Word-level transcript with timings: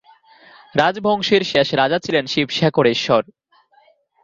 রাজবংশের 0.75 1.43
শেষ 1.43 1.67
রাজা 1.73 1.97
ছিলেন 1.99 2.25
শিবশেখরেশ্বর। 2.27 3.23